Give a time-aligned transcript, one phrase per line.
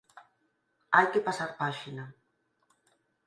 [0.95, 2.05] Hai que pasar páxina.